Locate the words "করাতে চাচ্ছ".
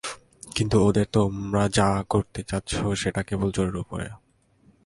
2.09-2.71